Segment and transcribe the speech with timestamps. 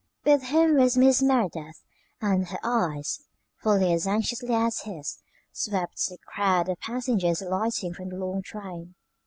[0.25, 1.21] With him was Mrs.
[1.27, 1.83] Merideth,
[2.21, 3.19] and her eyes,
[3.61, 5.19] fully as anxiously as his,
[5.51, 8.95] swept the crowd of passengers alighting from the long train.